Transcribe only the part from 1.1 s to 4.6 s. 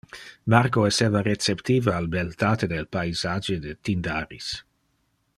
receptive al beltate del paisage de Tyndaris.